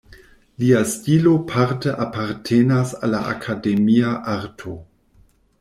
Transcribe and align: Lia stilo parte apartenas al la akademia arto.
Lia 0.61 0.79
stilo 0.93 1.33
parte 1.51 1.93
apartenas 2.07 2.97
al 3.09 3.15
la 3.17 3.23
akademia 3.35 4.19
arto. 4.41 4.79